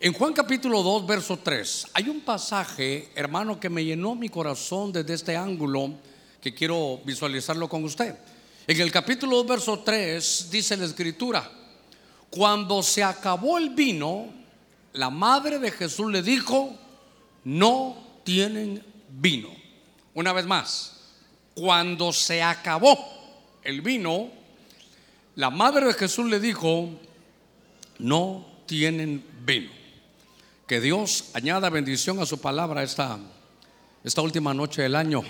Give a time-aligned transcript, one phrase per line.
[0.00, 4.92] En Juan capítulo 2, verso 3, hay un pasaje, hermano, que me llenó mi corazón
[4.92, 5.94] desde este ángulo
[6.40, 8.14] que quiero visualizarlo con usted.
[8.68, 11.50] En el capítulo 2, verso 3, dice la escritura,
[12.30, 14.28] cuando se acabó el vino,
[14.92, 16.78] la madre de Jesús le dijo,
[17.42, 19.48] no tienen vino.
[20.14, 20.92] Una vez más,
[21.54, 22.96] cuando se acabó
[23.64, 24.30] el vino,
[25.34, 26.88] la madre de Jesús le dijo,
[27.98, 29.77] no tienen vino.
[30.68, 33.18] Que Dios añada bendición a su palabra esta,
[34.04, 35.22] esta última noche del año.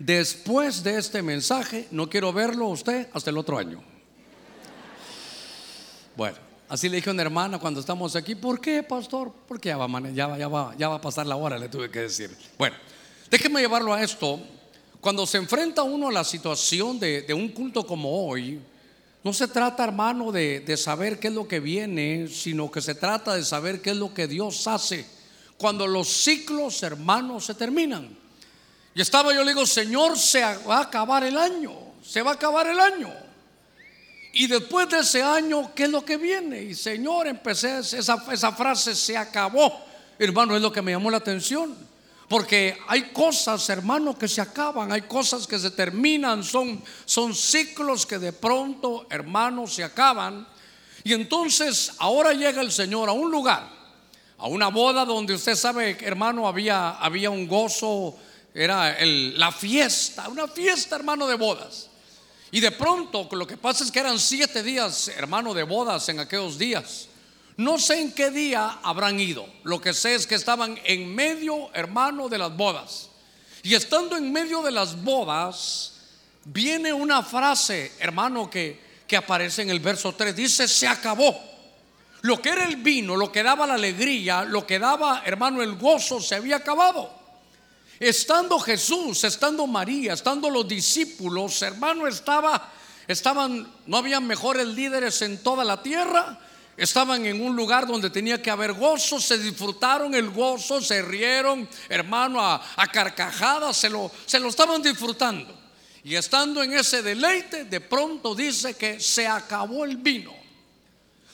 [0.00, 3.80] Después de este mensaje, no quiero verlo usted hasta el otro año.
[6.16, 6.36] Bueno,
[6.68, 9.32] así le dije a una hermana cuando estamos aquí, ¿por qué, pastor?
[9.46, 12.00] Porque ya va, ya, ya, va, ya va a pasar la hora, le tuve que
[12.00, 12.36] decir.
[12.58, 12.74] Bueno,
[13.30, 14.40] déjeme llevarlo a esto.
[15.00, 18.60] Cuando se enfrenta uno a la situación de, de un culto como hoy,
[19.28, 23.34] no se trata, hermano, de, saber qué es lo que viene, sino que se trata
[23.34, 25.04] de saber qué es lo que Dios hace
[25.58, 28.08] cuando los ciclos, hermanos, se terminan.
[28.94, 32.34] Y estaba yo le digo, Señor, se va a acabar el año, se va a
[32.34, 33.12] acabar el año.
[34.32, 36.62] Y después de ese año, ¿qué es lo que viene?
[36.62, 39.78] Y Señor, empecé esa, esa frase, se acabó.
[40.18, 41.76] Hermano, es lo que me llamó la atención.
[42.28, 48.04] Porque hay cosas, hermano, que se acaban, hay cosas que se terminan, son, son ciclos
[48.04, 50.46] que de pronto, hermano, se acaban.
[51.04, 53.70] Y entonces ahora llega el Señor a un lugar,
[54.36, 58.14] a una boda donde usted sabe, hermano, había, había un gozo,
[58.52, 61.88] era la fiesta, una fiesta, hermano, de bodas.
[62.50, 66.20] Y de pronto, lo que pasa es que eran siete días, hermano, de bodas en
[66.20, 67.08] aquellos días.
[67.58, 69.44] No sé en qué día habrán ido.
[69.64, 73.10] Lo que sé es que estaban en medio, hermano, de las bodas.
[73.64, 75.94] Y estando en medio de las bodas,
[76.44, 80.36] viene una frase, hermano, que, que aparece en el verso 3.
[80.36, 81.36] Dice, se acabó.
[82.20, 85.74] Lo que era el vino, lo que daba la alegría, lo que daba, hermano, el
[85.74, 87.10] gozo, se había acabado.
[87.98, 92.70] Estando Jesús, estando María, estando los discípulos, hermano, estaba,
[93.08, 96.38] estaban, no había mejores líderes en toda la tierra
[96.78, 101.68] Estaban en un lugar donde tenía que haber gozo, se disfrutaron el gozo, se rieron,
[101.88, 102.62] hermano, a,
[102.92, 105.58] carcajadas, se lo, se lo estaban disfrutando.
[106.04, 110.32] Y estando en ese deleite, de pronto dice que se acabó el vino.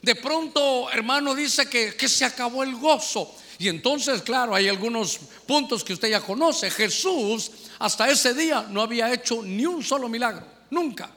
[0.00, 3.36] De pronto, hermano, dice que, que se acabó el gozo.
[3.58, 6.70] Y entonces, claro, hay algunos puntos que usted ya conoce.
[6.70, 11.10] Jesús hasta ese día no había hecho ni un solo milagro, nunca.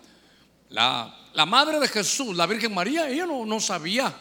[0.69, 4.11] La, la madre de Jesús, la Virgen María, ella no, no sabía.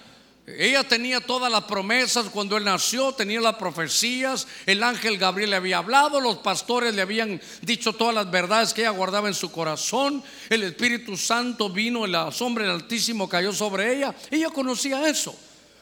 [0.46, 5.56] Ella tenía todas las promesas cuando él nació, tenía las profecías, el ángel Gabriel le
[5.56, 9.50] había hablado, los pastores le habían dicho todas las verdades que ella guardaba en su
[9.50, 15.34] corazón, el Espíritu Santo vino, la sombra del Altísimo cayó sobre ella, ella conocía eso.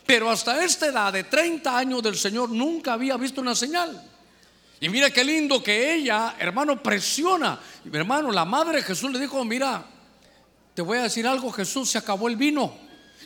[0.06, 4.08] Pero hasta esta edad de 30 años del Señor nunca había visto una señal.
[4.80, 7.58] Y mira qué lindo que ella, hermano, presiona.
[7.92, 9.84] Hermano, la madre de Jesús le dijo, mira,
[10.74, 12.74] te voy a decir algo, Jesús se acabó el vino.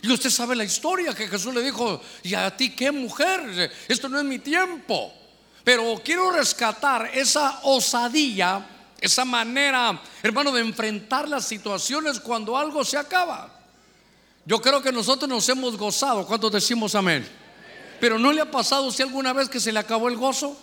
[0.01, 3.71] Y usted sabe la historia que Jesús le dijo, ¿y a ti qué mujer?
[3.87, 5.13] Esto no es mi tiempo.
[5.63, 8.65] Pero quiero rescatar esa osadía,
[9.01, 13.59] esa manera, hermano, de enfrentar las situaciones cuando algo se acaba.
[14.45, 16.25] Yo creo que nosotros nos hemos gozado.
[16.25, 17.27] ¿Cuántos decimos amén?
[17.99, 20.57] Pero ¿no le ha pasado si alguna vez que se le acabó el gozo?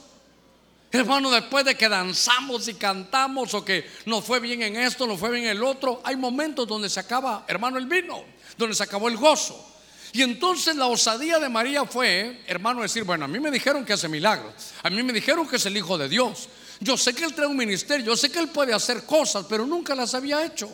[0.93, 5.19] Hermano, después de que danzamos y cantamos o que nos fue bien en esto, nos
[5.19, 8.25] fue bien en el otro, hay momentos donde se acaba, hermano, el vino,
[8.57, 9.75] donde se acabó el gozo.
[10.13, 13.93] Y entonces la osadía de María fue, hermano, decir, bueno, a mí me dijeron que
[13.93, 16.49] hace milagros, a mí me dijeron que es el Hijo de Dios.
[16.81, 19.67] Yo sé que Él trae un ministerio, yo sé que Él puede hacer cosas, pero
[19.67, 20.71] nunca las había hecho.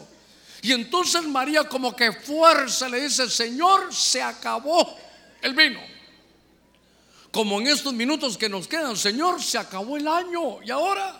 [0.60, 4.96] Y entonces María como que fuerza le dice, Señor, se acabó
[5.40, 5.91] el vino
[7.32, 11.18] como en estos minutos que nos quedan, Señor, se acabó el año y ahora.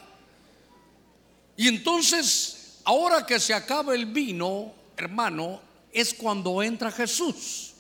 [1.57, 7.73] Y entonces, ahora que se acaba el vino, hermano, es cuando entra Jesús.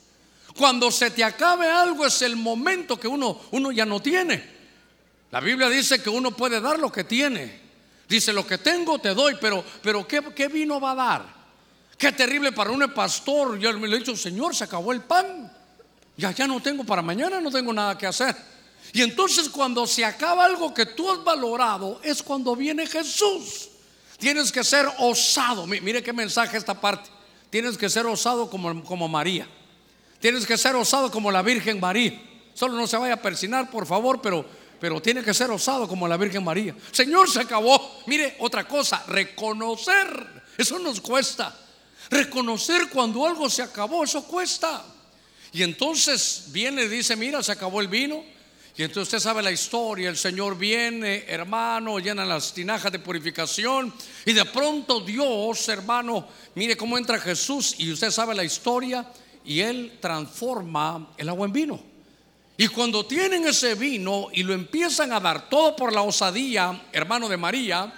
[0.56, 4.42] Cuando se te acabe algo es el momento que uno, uno ya no tiene.
[5.30, 7.60] La Biblia dice que uno puede dar lo que tiene.
[8.08, 11.42] Dice, lo que tengo te doy, pero, pero ¿qué, qué vino va a dar?
[11.98, 13.58] Qué terrible para un pastor.
[13.58, 15.51] Yo lo he dicho, Señor, se acabó el pan.
[16.16, 18.36] Ya, ya no tengo para mañana, no tengo nada que hacer.
[18.92, 23.68] Y entonces cuando se acaba algo que tú has valorado, es cuando viene Jesús.
[24.18, 25.66] Tienes que ser osado.
[25.66, 27.10] Mire qué mensaje esta parte.
[27.50, 29.48] Tienes que ser osado como, como María.
[30.20, 32.20] Tienes que ser osado como la Virgen María.
[32.54, 34.44] Solo no se vaya a persinar, por favor, pero,
[34.78, 36.76] pero tiene que ser osado como la Virgen María.
[36.92, 38.02] Señor, se acabó.
[38.06, 40.44] Mire, otra cosa, reconocer.
[40.56, 41.58] Eso nos cuesta.
[42.10, 44.84] Reconocer cuando algo se acabó, eso cuesta.
[45.52, 48.24] Y entonces viene y dice, mira, se acabó el vino.
[48.76, 53.92] Y entonces usted sabe la historia, el Señor viene, hermano, llena las tinajas de purificación
[54.24, 59.06] y de pronto Dios, hermano, mire cómo entra Jesús y usted sabe la historia
[59.44, 61.82] y Él transforma el agua en vino.
[62.56, 67.28] Y cuando tienen ese vino y lo empiezan a dar todo por la osadía, hermano
[67.28, 67.92] de María,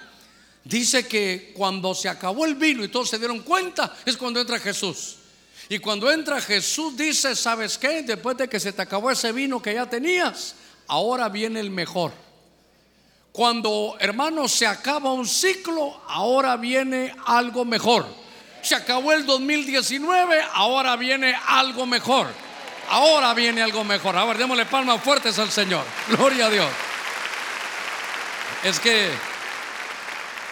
[0.65, 4.59] dice que cuando se acabó el vino y todos se dieron cuenta, es cuando entra
[4.59, 5.19] Jesús.
[5.69, 8.03] Y cuando entra Jesús dice, ¿sabes qué?
[8.03, 10.55] Después de que se te acabó ese vino que ya tenías,
[10.87, 12.11] ahora viene el mejor.
[13.31, 18.05] Cuando, hermanos, se acaba un ciclo, ahora viene algo mejor.
[18.61, 22.27] Se acabó el 2019, ahora viene algo mejor.
[22.89, 24.15] Ahora viene algo mejor.
[24.15, 25.83] Ahora démosle palmas fuertes al Señor.
[26.09, 26.69] Gloria a Dios.
[28.63, 29.09] Es que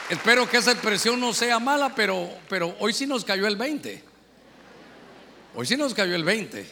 [0.10, 4.12] espero que esa expresión no sea mala, pero, pero hoy sí nos cayó el 20.
[5.55, 6.65] Hoy sí nos cayó el 20.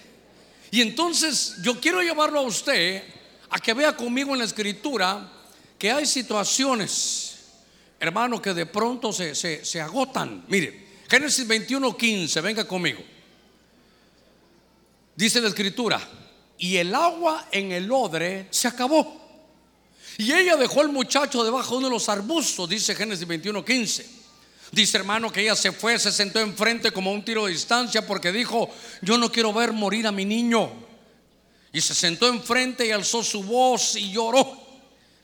[0.72, 3.04] Y entonces yo quiero llevarlo a usted
[3.50, 5.30] a que vea conmigo en la escritura
[5.78, 7.40] que hay situaciones,
[8.00, 10.46] hermano, que de pronto se, se, agotan.
[10.48, 13.02] Mire, Génesis 21, 15, venga conmigo.
[15.16, 16.00] Dice la escritura,
[16.58, 19.20] y el agua en el odre se acabó.
[20.18, 24.21] Y ella dejó al muchacho debajo de uno de los arbustos, dice Génesis 21, 15.
[24.72, 28.32] Dice hermano que ella se fue, se sentó enfrente como un tiro de distancia porque
[28.32, 28.70] dijo,
[29.02, 30.72] yo no quiero ver morir a mi niño.
[31.74, 34.62] Y se sentó enfrente y alzó su voz y lloró.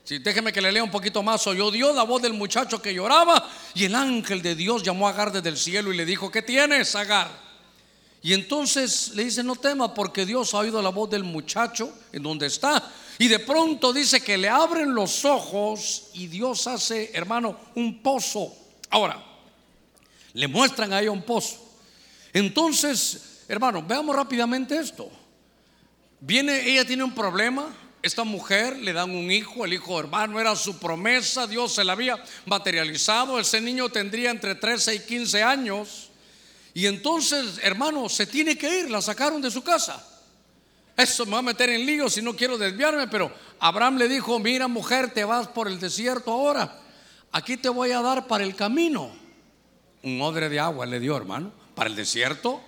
[0.04, 1.46] Si déjeme que le lea un poquito más.
[1.46, 3.46] Oyó Dios la voz del muchacho que lloraba.
[3.74, 6.40] Y el ángel de Dios llamó a Agar desde el cielo y le dijo: ¿Qué
[6.40, 7.28] tienes, Agar?
[8.22, 12.22] Y entonces le dice: No tema, porque Dios ha oído la voz del muchacho en
[12.22, 12.90] donde está.
[13.18, 18.50] Y de pronto dice que le abren los ojos y Dios hace, hermano, un pozo.
[18.88, 19.22] Ahora,
[20.32, 21.56] le muestran a ella un pozo.
[22.32, 25.10] Entonces, hermano, veamos rápidamente esto.
[26.20, 27.74] Viene, ella tiene un problema.
[28.02, 31.94] Esta mujer le dan un hijo, el hijo hermano era su promesa, Dios se la
[31.94, 33.40] había materializado.
[33.40, 36.10] Ese niño tendría entre 13 y 15 años.
[36.74, 40.04] Y entonces, hermano, se tiene que ir, la sacaron de su casa.
[40.96, 44.38] Eso me va a meter en lío si no quiero desviarme, pero Abraham le dijo,
[44.38, 46.76] mira mujer, te vas por el desierto ahora.
[47.32, 49.27] Aquí te voy a dar para el camino.
[50.02, 52.60] Un odre de agua le dio, hermano, para el desierto.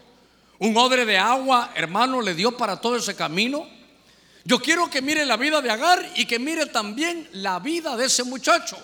[0.59, 3.67] Un odre de agua, hermano, le dio para todo ese camino.
[4.45, 8.07] Yo quiero que mire la vida de Agar y que mire también la vida de
[8.07, 8.77] ese muchacho.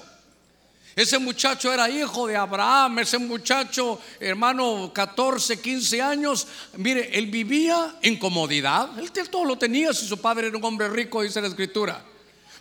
[0.96, 6.46] Ese muchacho era hijo de Abraham, ese muchacho, hermano, 14, 15 años.
[6.78, 8.99] Mire, él vivía en comodidad.
[8.99, 12.02] Él todo lo tenía si su padre era un hombre rico, dice la escritura.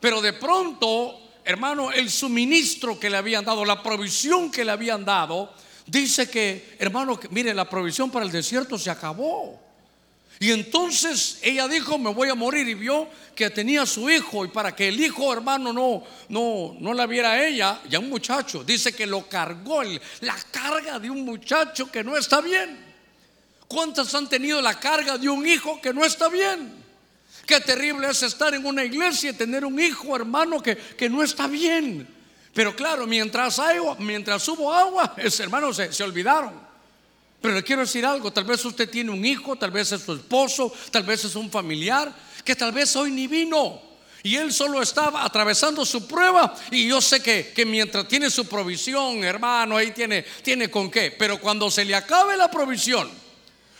[0.02, 5.06] Pero de pronto, hermano, el suministro que le habían dado, la provisión que le habían
[5.06, 5.54] dado,
[5.86, 9.66] dice que, hermano, mire, la provisión para el desierto se acabó.
[10.40, 14.50] Y entonces ella dijo, me voy a morir y vio que tenía su hijo y
[14.50, 18.64] para que el hijo hermano no no no la viera a ella, ya un muchacho,
[18.64, 19.82] dice que lo cargó
[20.22, 22.84] la carga de un muchacho que no está bien.
[23.68, 26.84] ¿Cuántas han tenido la carga de un hijo que no está bien?
[27.46, 31.24] Qué terrible es estar en una iglesia y tener un hijo hermano que, que no
[31.24, 32.08] está bien.
[32.56, 33.62] Pero claro, mientras,
[34.00, 36.54] mientras hubo agua, ese hermano se, se olvidaron.
[37.42, 40.14] Pero le quiero decir algo, tal vez usted tiene un hijo, tal vez es su
[40.14, 42.16] esposo, tal vez es un familiar,
[42.46, 43.82] que tal vez hoy ni vino.
[44.24, 46.56] Y él solo estaba atravesando su prueba.
[46.72, 51.12] Y yo sé que, que, mientras tiene su provisión, hermano, ahí tiene, tiene con qué.
[51.12, 53.12] Pero cuando se le acabe la provisión,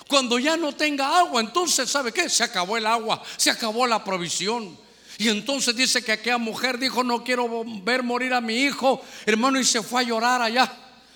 [0.06, 2.30] cuando ya no tenga agua, entonces, ¿sabe qué?
[2.30, 4.85] Se acabó el agua, se acabó la provisión.
[5.18, 9.60] Y entonces dice que aquella mujer dijo, no quiero ver morir a mi hijo, hermano,
[9.60, 10.72] y se fue a llorar allá.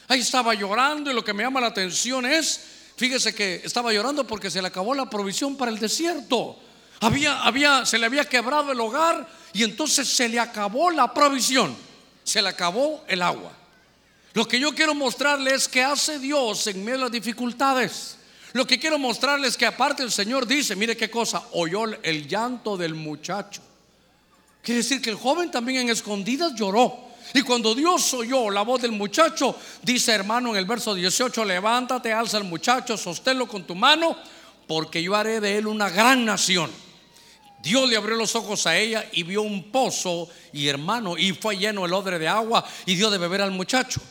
[0.07, 2.61] Ahí estaba llorando y lo que me llama la atención es,
[2.95, 6.57] fíjese que estaba llorando porque se le acabó la provisión para el desierto.
[7.01, 11.75] Había, había, se le había quebrado el hogar y entonces se le acabó la provisión,
[12.23, 13.51] se le acabó el agua.
[14.33, 18.17] Lo que yo quiero mostrarle es que hace Dios en medio de las dificultades.
[18.53, 22.27] Lo que quiero mostrarles es que aparte el Señor dice, mire qué cosa, oyó el
[22.27, 23.61] llanto del muchacho.
[24.61, 27.09] Quiere decir que el joven también en escondidas lloró.
[27.33, 32.11] Y cuando Dios oyó la voz del muchacho, dice hermano en el verso 18, levántate,
[32.11, 34.17] alza al muchacho, sosténlo con tu mano,
[34.67, 36.71] porque yo haré de él una gran nación.
[37.61, 41.57] Dios le abrió los ojos a ella y vio un pozo y hermano, y fue
[41.57, 44.01] lleno el odre de agua y dio de beber al muchacho.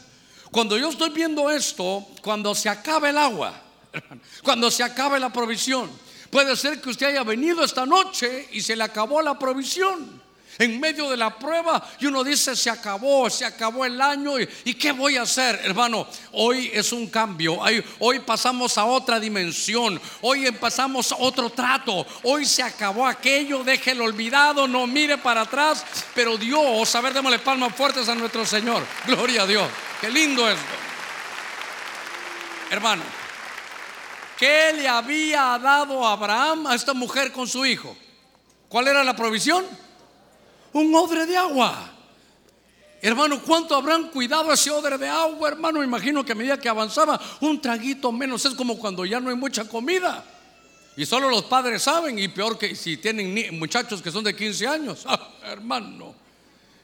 [0.50, 3.61] Cuando yo estoy viendo esto, cuando se acabe el agua,
[4.43, 5.90] cuando se acabe la provisión,
[6.31, 10.18] puede ser que usted haya venido esta noche y se le acabó la provisión.
[10.59, 14.75] En medio de la prueba y uno dice, se acabó, se acabó el año y,
[14.75, 15.61] ¿qué voy a hacer?
[15.62, 17.59] Hermano, hoy es un cambio,
[18.00, 24.05] hoy, pasamos a otra dimensión, hoy pasamos a otro trato, hoy se acabó aquello, déjelo
[24.05, 25.85] olvidado, no mire para atrás,
[26.15, 29.69] pero Dios, a ver, démosle palmas fuertes a nuestro Señor, gloria a Dios,
[30.00, 30.62] qué lindo esto.
[32.71, 33.03] Hermano,
[34.37, 37.97] ¿qué le había dado Abraham a esta mujer con su hijo?
[38.69, 39.65] ¿Cuál era la provisión?
[40.73, 41.93] Un odre de agua.
[43.01, 45.85] Hermano, ¿cuánto habrán cuidado ese odre de agua, hermano?
[45.85, 49.37] Imagino que a medida que avanzaba, un traguito menos es como cuando ya no hay
[49.37, 50.25] mucha comida.
[50.97, 54.67] Y solo los padres saben, y peor que si tienen muchachos que son de 15
[54.67, 55.07] años.
[55.07, 56.15] Ah, hermano,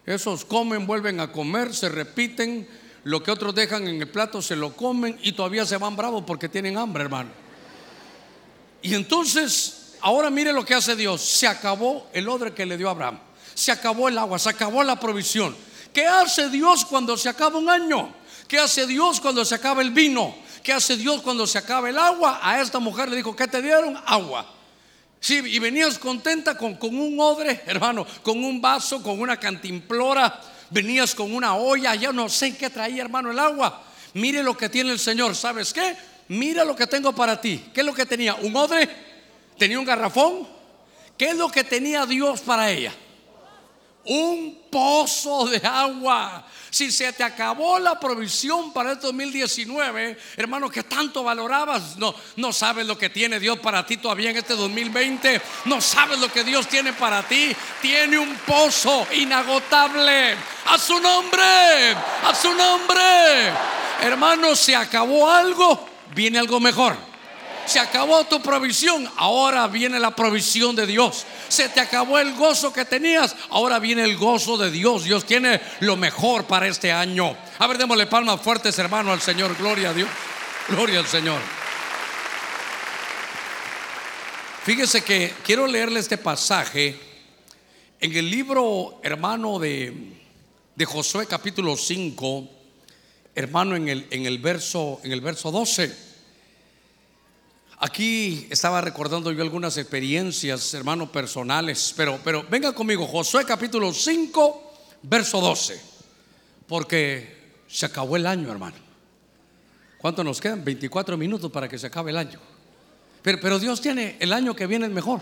[0.07, 2.67] esos comen, vuelven a comer, se repiten,
[3.03, 6.25] lo que otros dejan en el plato se lo comen y todavía se van bravos
[6.26, 7.31] porque tienen hambre, hermano.
[8.81, 11.21] Y entonces, ahora mire lo que hace Dios.
[11.21, 13.19] Se acabó el odre que le dio a Abraham
[13.54, 15.56] se acabó el agua, se acabó la provisión.
[15.92, 18.12] ¿Qué hace Dios cuando se acaba un año?
[18.49, 20.34] ¿Qué hace Dios cuando se acaba el vino?
[20.62, 22.40] ¿Qué hace Dios cuando se acaba el agua?
[22.42, 23.96] A esta mujer le dijo, ¿qué te dieron?
[24.04, 24.50] Agua.
[25.20, 30.40] Sí, y venías contenta con, con un odre, hermano, con un vaso, con una cantimplora,
[30.70, 33.82] venías con una olla, ya no sé qué traía, hermano, el agua.
[34.14, 35.96] Mire lo que tiene el Señor, ¿sabes qué?
[36.28, 37.64] Mira lo que tengo para ti.
[37.73, 38.34] ¿Qué es lo que tenía?
[38.34, 38.88] ¿Un odre?
[39.58, 40.46] ¿Tenía un garrafón?
[41.16, 42.92] ¿Qué es lo que tenía Dios para ella?
[44.06, 46.44] Un pozo de agua.
[46.70, 52.52] Si se te acabó la provisión para el 2019, hermano, que tanto valorabas, no, no
[52.52, 55.40] sabes lo que tiene Dios para ti todavía en este 2020.
[55.66, 57.54] No sabes lo que Dios tiene para ti.
[57.80, 60.34] Tiene un pozo inagotable.
[60.66, 61.92] A su nombre,
[62.25, 63.52] a su nombre.
[64.02, 67.13] Hermano, se acabó algo, viene algo mejor.
[67.66, 71.25] Se acabó tu provisión, ahora viene la provisión de Dios.
[71.49, 75.04] Se te acabó el gozo que tenías, ahora viene el gozo de Dios.
[75.04, 77.37] Dios tiene lo mejor para este año.
[77.59, 79.56] A ver, démosle palmas fuertes, hermano, al Señor.
[79.56, 80.09] Gloria a Dios.
[80.68, 81.40] Gloria al Señor.
[84.64, 86.99] Fíjese que quiero leerle este pasaje
[88.00, 89.92] en el libro, hermano, de,
[90.75, 92.49] de Josué capítulo 5,
[93.35, 96.13] hermano, en el, en el, verso, en el verso 12.
[97.87, 104.73] Aquí estaba recordando yo algunas experiencias, hermanos, personales, pero, pero venga conmigo, Josué capítulo 5,
[105.03, 105.83] verso 12,
[106.67, 108.76] porque se acabó el año, hermano.
[109.99, 110.64] ¿Cuánto nos quedan?
[110.64, 112.41] 24 minutos para que se acabe el año.
[113.21, 115.21] Pero, pero Dios tiene el año que viene mejor.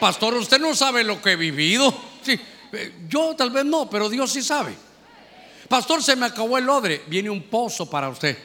[0.00, 1.94] Pastor, usted no sabe lo que he vivido.
[2.22, 2.40] Sí,
[2.72, 4.74] eh, yo tal vez no, pero Dios sí sabe.
[5.68, 7.02] Pastor, se me acabó el odre.
[7.08, 8.38] Viene un pozo para usted.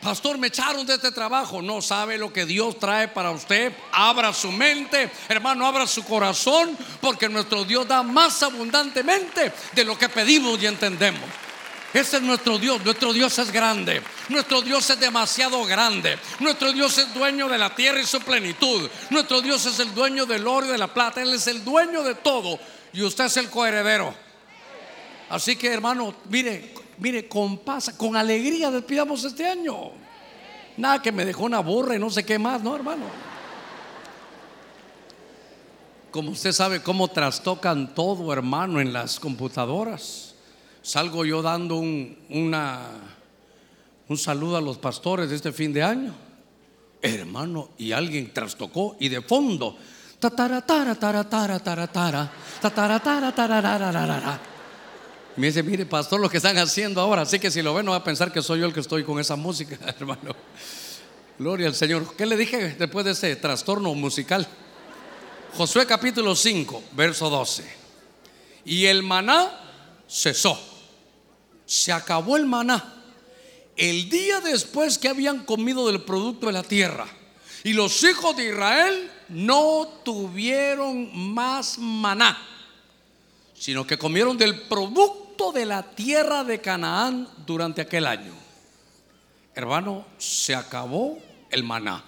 [0.00, 1.62] Pastor, me echaron de este trabajo.
[1.62, 3.72] No sabe lo que Dios trae para usted.
[3.92, 9.98] Abra su mente, hermano, abra su corazón, porque nuestro Dios da más abundantemente de lo
[9.98, 11.22] que pedimos y entendemos.
[11.92, 12.84] Ese es nuestro Dios.
[12.84, 14.02] Nuestro Dios es grande.
[14.28, 16.18] Nuestro Dios es demasiado grande.
[16.40, 18.88] Nuestro Dios es dueño de la tierra y su plenitud.
[19.10, 21.22] Nuestro Dios es el dueño del oro y de la plata.
[21.22, 22.58] Él es el dueño de todo.
[22.92, 24.14] Y usted es el coheredero.
[25.30, 29.90] Así que, hermano, mire, mire, con paz, con alegría despidamos este año.
[30.76, 33.04] Nada que me dejó una burra y no sé qué más, ¿no, hermano?
[36.10, 40.34] Como usted sabe cómo trastocan todo, hermano, en las computadoras.
[40.82, 42.16] Salgo yo dando un,
[44.08, 46.14] un saludo a los pastores de este fin de año.
[47.02, 49.76] Hermano, y alguien trastocó y de fondo,
[50.18, 54.55] tataratara, taratara, taratara, tataratara, tararara.
[55.36, 57.22] Me dice, mire, pastor, lo que están haciendo ahora.
[57.22, 59.04] Así que si lo ven, no va a pensar que soy yo el que estoy
[59.04, 60.34] con esa música, hermano.
[61.38, 62.16] Gloria al Señor.
[62.16, 64.48] ¿Qué le dije después de ese trastorno musical?
[65.54, 67.64] Josué capítulo 5, verso 12.
[68.64, 69.50] Y el maná
[70.08, 70.58] cesó.
[71.66, 72.94] Se acabó el maná.
[73.76, 77.06] El día después que habían comido del producto de la tierra.
[77.62, 82.38] Y los hijos de Israel no tuvieron más maná,
[83.54, 88.32] sino que comieron del producto de la tierra de Canaán durante aquel año.
[89.54, 91.18] Hermano, se acabó
[91.50, 92.02] el maná.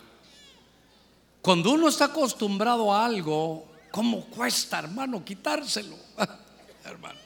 [1.43, 5.97] Cuando uno está acostumbrado a algo, ¿cómo cuesta, hermano, quitárselo?
[6.85, 7.19] hermano.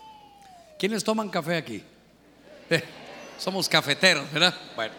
[0.79, 1.83] ¿Quiénes toman café aquí?
[2.71, 2.83] Eh,
[3.37, 4.55] somos cafeteros, ¿verdad?
[4.75, 4.95] Bueno.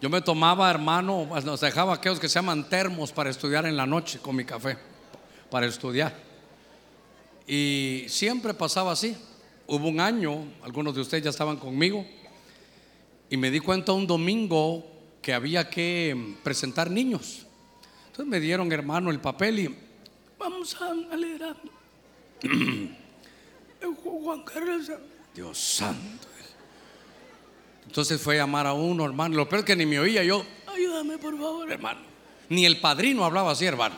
[0.00, 3.86] Yo me tomaba, hermano, nos dejaba aquellos que se llaman termos para estudiar en la
[3.86, 4.78] noche con mi café,
[5.50, 6.14] para estudiar.
[7.46, 9.16] Y siempre pasaba así.
[9.66, 12.06] Hubo un año, algunos de ustedes ya estaban conmigo,
[13.30, 14.84] y me di cuenta un domingo
[15.22, 17.46] que había que presentar niños.
[18.06, 19.74] Entonces me dieron, hermano, el papel y
[20.38, 21.56] vamos a leer.
[24.24, 24.90] Juan Carlos,
[25.34, 26.28] Dios santo.
[27.86, 29.36] Entonces fue a llamar a uno, hermano.
[29.36, 30.44] Lo peor es que ni me oía yo.
[30.66, 32.00] Ayúdame, por favor, hermano.
[32.48, 33.94] Ni el padrino hablaba así, hermano.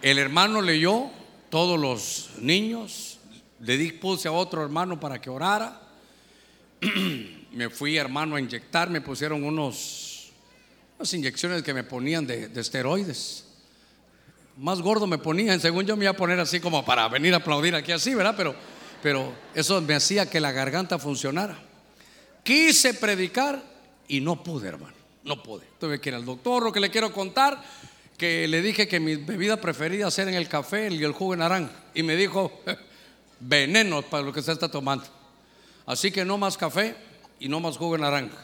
[0.00, 1.10] El hermano leyó
[1.50, 3.17] todos los niños.
[3.60, 5.80] Le di, puse a otro hermano para que orara.
[7.52, 8.88] me fui, hermano, a inyectar.
[8.88, 10.32] Me pusieron unos,
[10.98, 13.44] unas inyecciones que me ponían de, de esteroides.
[14.56, 15.60] Más gordo me ponían.
[15.60, 18.34] Según yo me iba a poner así como para venir a aplaudir aquí así, ¿verdad?
[18.36, 18.54] Pero,
[19.02, 21.58] pero eso me hacía que la garganta funcionara.
[22.42, 23.62] Quise predicar
[24.08, 24.94] y no pude, hermano.
[25.24, 25.64] No pude.
[25.78, 26.62] Tuve que ir al doctor.
[26.62, 27.62] Lo que le quiero contar,
[28.16, 31.70] que le dije que mi bebida preferida era el café y el jugo de naranja.
[31.94, 32.62] Y me dijo,
[33.40, 35.04] veneno para lo que se está tomando.
[35.86, 36.96] Así que no más café
[37.40, 38.36] y no más jugo de naranja.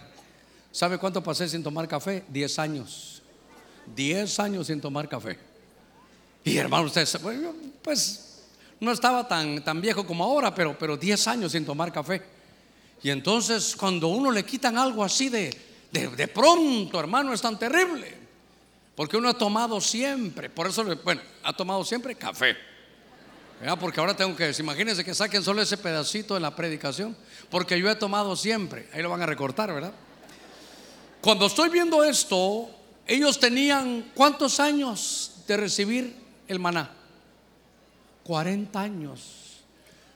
[0.73, 2.25] ¿Sabe cuánto pasé sin tomar café?
[2.29, 3.23] Diez años.
[3.95, 5.39] Diez años sin tomar café.
[6.43, 7.07] Y hermano, usted,
[7.83, 8.43] pues
[8.81, 12.23] no estaba tan, tan viejo como ahora, pero, pero diez años sin tomar café.
[13.03, 15.55] Y entonces cuando uno le quitan algo así de,
[15.93, 18.25] de, pronto, hermano, es tan terrible.
[18.97, 22.57] Porque uno ha tomado siempre, por eso, bueno, ha tomado siempre café.
[23.81, 27.17] Porque ahora tengo que, imagínense que saquen solo ese pedacito de la predicación,
[27.51, 29.93] porque yo he tomado siempre, ahí lo van a recortar, ¿verdad?
[31.21, 32.69] Cuando estoy viendo esto,
[33.07, 36.17] ellos tenían cuántos años de recibir
[36.49, 36.91] el maná?
[38.25, 39.44] 40 años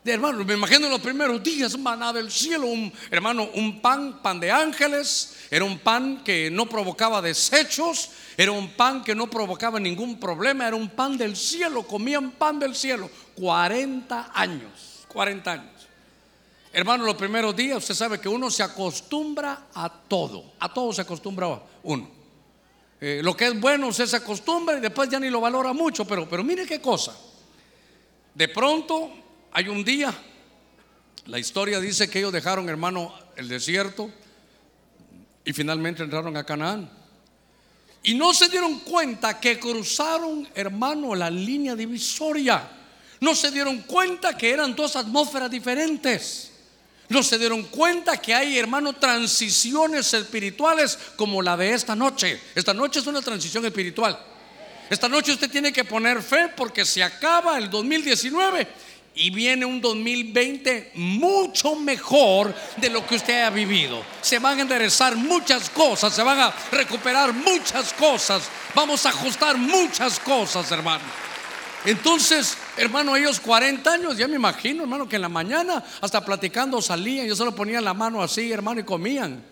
[0.05, 4.51] hermano, me imagino los primeros días, maná del cielo, un, hermano, un pan, pan de
[4.51, 10.19] ángeles, era un pan que no provocaba desechos, era un pan que no provocaba ningún
[10.19, 15.89] problema, era un pan del cielo, comían pan del cielo, 40 años, 40 años.
[16.73, 21.03] Hermano, los primeros días usted sabe que uno se acostumbra a todo, a todo se
[21.03, 22.09] acostumbra uno.
[23.01, 26.05] Eh, lo que es bueno usted se acostumbra y después ya ni lo valora mucho,
[26.05, 27.17] pero, pero mire qué cosa.
[28.35, 29.11] De pronto
[29.53, 30.15] hay un día,
[31.27, 34.11] la historia dice que ellos dejaron, hermano, el desierto
[35.45, 36.91] y finalmente entraron a Canaán.
[38.03, 42.69] Y no se dieron cuenta que cruzaron, hermano, la línea divisoria.
[43.21, 46.53] No se dieron cuenta que eran dos atmósferas diferentes.
[47.09, 52.41] No se dieron cuenta que hay, hermano, transiciones espirituales como la de esta noche.
[52.55, 54.19] Esta noche es una transición espiritual.
[54.91, 58.67] Esta noche usted tiene que poner fe porque se acaba el 2019
[59.19, 64.01] y viene un 2020 mucho mejor de lo que usted ha vivido.
[64.23, 69.59] Se van a enderezar muchas cosas, se van a recuperar muchas cosas, vamos a ajustar
[69.59, 71.03] muchas cosas, hermano.
[71.85, 76.81] Entonces, hermano, ellos 40 años, ya me imagino, hermano, que en la mañana hasta platicando
[76.81, 79.43] salían, yo solo ponían la mano así, hermano, y comían.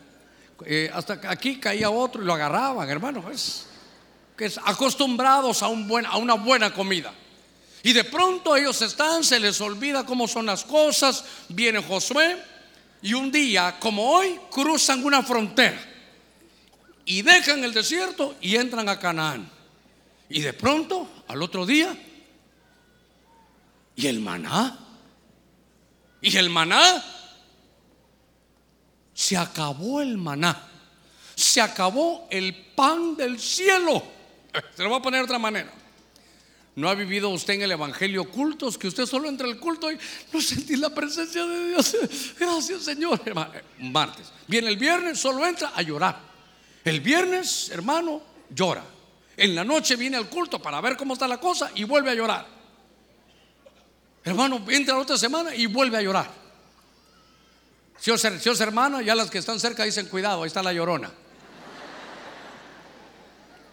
[0.65, 3.29] Eh, hasta aquí caía otro y lo agarraban, hermano.
[3.33, 3.67] Es,
[4.37, 7.13] que es acostumbrados a una buena comida.
[7.87, 11.25] Y de pronto ellos están, se les olvida cómo son las cosas.
[11.49, 12.37] Viene Josué
[13.01, 15.81] y un día, como hoy, cruzan una frontera
[17.05, 19.49] y dejan el desierto y entran a Canaán.
[20.29, 21.97] Y de pronto, al otro día,
[23.95, 24.81] ¿y el maná?
[26.21, 27.05] ¿Y el maná?
[29.15, 30.61] Se acabó el maná.
[31.37, 34.03] Se acabó el pan del cielo.
[34.75, 35.76] Se lo voy a poner de otra manera.
[36.77, 39.99] ¿No ha vivido usted en el Evangelio cultos que usted solo entra al culto y
[40.31, 41.97] no sentí la presencia de Dios?
[42.39, 43.19] Gracias Señor.
[43.79, 44.31] Martes.
[44.47, 46.21] Viene el viernes, solo entra a llorar.
[46.85, 48.85] El viernes, hermano, llora.
[49.39, 52.15] En la noche viene al culto para ver cómo está la cosa y vuelve a
[52.15, 52.47] llorar.
[54.23, 56.31] Hermano, entra otra semana y vuelve a llorar.
[57.99, 61.11] Si os, si hermano, ya las que están cerca dicen cuidado, ahí está la llorona.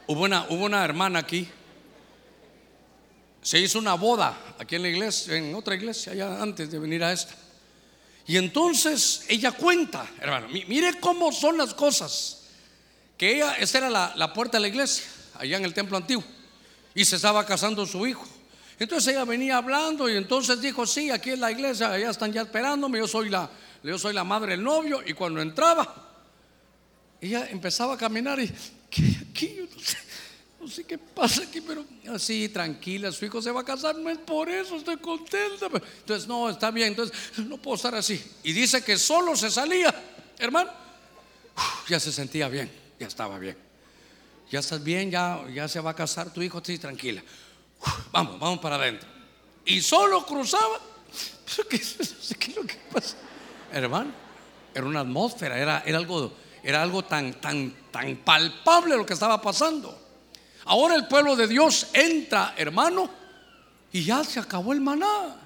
[0.07, 1.49] Hubo una hermana aquí
[3.43, 7.03] se hizo una boda aquí en la iglesia, en otra iglesia, allá antes de venir
[7.03, 7.35] a esta.
[8.25, 12.45] Y entonces ella cuenta, hermano, mire cómo son las cosas.
[13.17, 16.23] Que ella, esa era la, puerta de la iglesia, allá en el templo antiguo,
[16.95, 18.25] y se estaba casando su hijo.
[18.79, 22.41] Entonces ella venía hablando y entonces dijo, sí, aquí en la iglesia, allá están ya
[22.41, 23.49] esperándome, yo soy la,
[23.83, 25.03] yo soy la madre del novio.
[25.05, 25.93] Y cuando entraba,
[27.19, 28.51] ella empezaba a caminar y,
[28.89, 29.55] ¿qué aquí?
[29.57, 30.12] Yo no sé
[30.63, 34.09] no sé qué pasa aquí, pero así, tranquila, su hijo se va a casar, no
[34.09, 35.67] es por eso, estoy contenta.
[35.99, 38.23] Entonces, no, está bien, entonces no puedo estar así.
[38.43, 39.93] Y dice que solo se salía,
[40.39, 40.71] hermano,
[41.89, 43.57] ya se sentía bien, ya estaba bien.
[44.49, 47.21] Ya estás bien, ya, ya se va a casar tu hijo, sí, tranquila.
[48.11, 49.09] vamos, vamos para adentro.
[49.65, 50.79] Y solo cruzaba,
[51.69, 53.17] ¿qué, qué es lo que pasa?
[53.71, 54.13] Hermano,
[54.73, 56.31] era una atmósfera, era, era algo,
[56.63, 60.02] era algo tan, tan, tan palpable lo que estaba pasando.
[60.65, 63.09] Ahora el pueblo de Dios entra, hermano,
[63.91, 65.37] y ya se acabó el maná.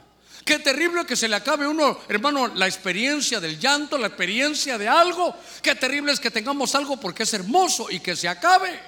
[0.46, 4.88] Qué terrible que se le acabe uno, hermano, la experiencia del llanto, la experiencia de
[4.88, 5.36] algo.
[5.62, 8.80] Qué terrible es que tengamos algo porque es hermoso y que se acabe.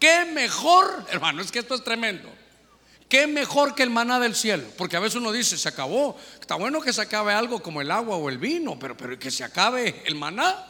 [0.00, 2.28] Qué mejor, hermano, es que esto es tremendo.
[3.08, 4.64] Qué mejor que el maná del cielo.
[4.76, 6.18] Porque a veces uno dice, se acabó.
[6.40, 9.30] Está bueno que se acabe algo como el agua o el vino, pero, pero que
[9.30, 10.66] se acabe el maná.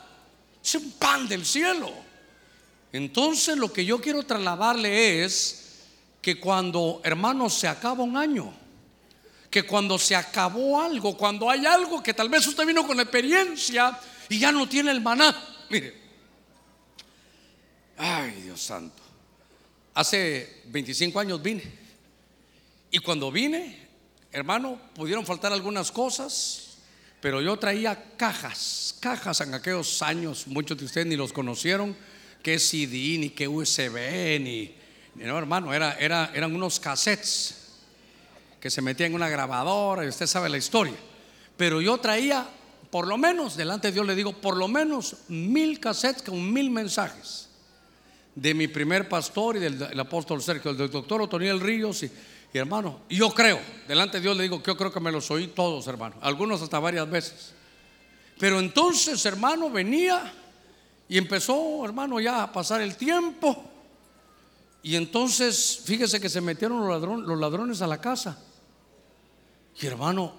[0.63, 1.91] Es un pan del cielo.
[2.93, 5.85] Entonces lo que yo quiero trasladarle es
[6.23, 8.53] que cuando, hermano, se acaba un año,
[9.51, 13.99] que cuando se acabó algo, cuando hay algo que tal vez usted vino con experiencia
[14.29, 15.35] y ya no tiene el maná.
[15.71, 15.95] Mire,
[17.97, 19.03] ay Dios santo,
[19.95, 21.63] hace 25 años vine
[22.91, 23.89] y cuando vine,
[24.33, 26.77] hermano, pudieron faltar algunas cosas,
[27.21, 31.97] pero yo traía cajas, cajas en aquellos años, muchos de ustedes ni los conocieron,
[32.49, 34.75] que CD, ni que USB, ni,
[35.17, 37.75] no hermano, era, era, eran unos cassettes
[38.59, 40.95] que se metía en una grabadora y usted sabe la historia.
[41.59, 42.49] Pero yo traía,
[42.91, 46.71] por lo menos, delante de Dios le digo, por lo menos mil cassettes con mil
[46.71, 47.51] mensajes
[48.35, 52.11] de mi primer pastor y del, apóstol Sergio, del doctor Otoniel Ríos y,
[52.55, 55.31] y hermano, yo creo, delante de Dios le digo que yo creo que me los
[55.31, 57.53] oí todos, hermano, algunos hasta varias veces.
[58.39, 60.33] Pero entonces, hermano, venía
[61.09, 63.65] y empezó, hermano, ya a pasar el tiempo.
[64.83, 68.39] Y entonces, fíjese que se metieron los ladrones, a la casa.
[69.81, 70.35] Y hermano,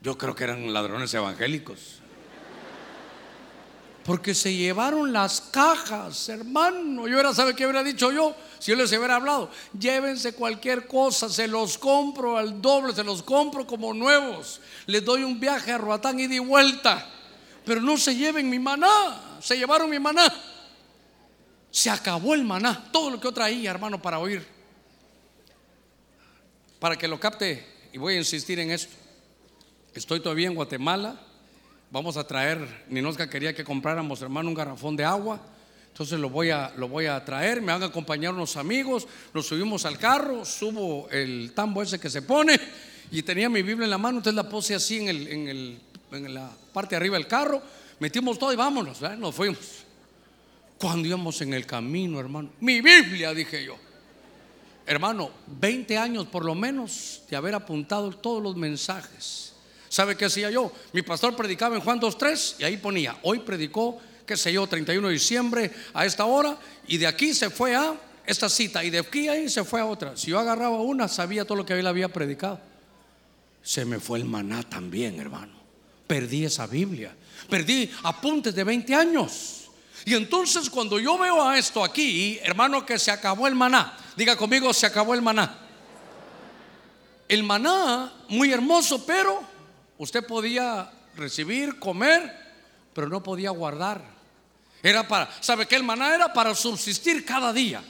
[0.00, 2.00] yo creo que eran ladrones evangélicos.
[4.04, 7.06] Porque se llevaron las cajas, hermano.
[7.06, 8.34] Yo era, ¿sabe qué hubiera dicho yo?
[8.58, 13.22] Si yo les hubiera hablado, llévense cualquier cosa, se los compro al doble, se los
[13.22, 14.60] compro como nuevos.
[14.86, 17.06] Les doy un viaje a Roatán y de vuelta.
[17.64, 20.32] Pero no se lleven mi maná, se llevaron mi maná.
[21.70, 24.46] Se acabó el maná, todo lo que yo traía, hermano, para oír.
[26.80, 28.94] Para que lo capte y voy a insistir en esto.
[29.94, 31.20] Estoy todavía en Guatemala.
[31.90, 35.40] Vamos a traer, Ninosca quería que compráramos, hermano, un garrafón de agua.
[35.98, 39.46] Entonces lo voy a, lo voy a traer, me van a acompañar unos amigos, nos
[39.46, 42.56] subimos al carro, subo el tambo ese que se pone
[43.10, 45.80] y tenía mi Biblia en la mano, entonces la puse así en, el, en, el,
[46.12, 47.60] en la parte de arriba del carro,
[48.00, 49.84] metimos todo y vámonos, nos fuimos.
[50.78, 53.76] Cuando íbamos en el camino, hermano, mi Biblia, dije yo.
[54.86, 59.52] Hermano, 20 años por lo menos de haber apuntado todos los mensajes.
[59.88, 60.72] ¿Sabe qué hacía yo?
[60.92, 65.08] Mi pastor predicaba en Juan 2.3 y ahí ponía, hoy predicó, qué sé yo, 31
[65.08, 69.00] de diciembre a esta hora y de aquí se fue a esta cita y de
[69.00, 70.16] aquí ahí se fue a otra.
[70.16, 72.60] Si yo agarraba una, sabía todo lo que él había predicado.
[73.62, 75.57] Se me fue el maná también, hermano.
[76.08, 77.14] Perdí esa Biblia.
[77.48, 79.70] Perdí apuntes de 20 años.
[80.04, 84.36] Y entonces cuando yo veo a esto aquí, hermano, que se acabó el maná, diga
[84.36, 85.58] conmigo, se acabó el maná.
[87.28, 89.42] El maná, muy hermoso, pero
[89.98, 92.34] usted podía recibir, comer,
[92.94, 94.02] pero no podía guardar.
[94.82, 95.76] Era para, ¿sabe qué?
[95.76, 97.82] El maná era para subsistir cada día.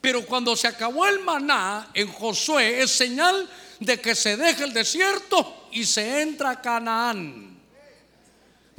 [0.00, 4.72] Pero cuando se acabó el maná en Josué es señal de que se deja el
[4.72, 7.49] desierto y se entra a Canaán.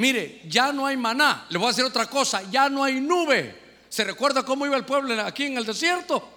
[0.02, 1.46] Mire, ya no hay maná.
[1.50, 3.56] Le voy a decir otra cosa, ya no hay nube.
[3.88, 6.28] ¿Se recuerda cómo iba el pueblo aquí en el desierto?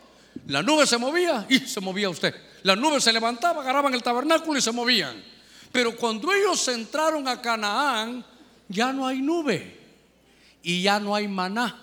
[0.48, 2.34] La nube se movía y se movía usted.
[2.62, 5.24] La nube se levantaba, agarraban el tabernáculo y se movían.
[5.72, 8.22] Pero cuando ellos entraron a Canaán,
[8.68, 9.80] ya no hay nube
[10.62, 11.74] y ya no hay maná.